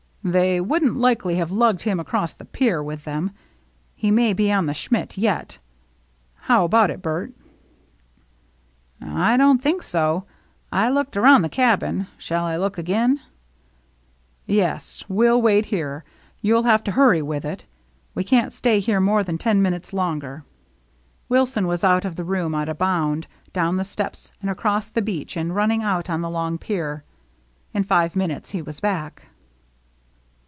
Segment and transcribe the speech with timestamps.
[0.23, 3.31] "They wouldn't likely have lugged him across the pier with them.
[3.95, 5.57] He may be on the Schmidt yet.
[6.37, 7.33] How about it, Bert?""
[9.01, 10.25] I don't think so.
[10.71, 12.05] I looked around the cabin.
[12.19, 13.19] Shall I look again?"
[14.61, 15.03] "Yes.
[15.09, 16.03] We'll wait here.
[16.39, 17.65] You'll have to hurry with it.
[18.13, 20.45] We can't stay here more than ten minutes longer."
[21.29, 25.01] Wilson was out of the room at a bound, down the steps and across the
[25.01, 27.03] beach and run ning out on the long pier.
[27.73, 29.23] In five minutes he was back.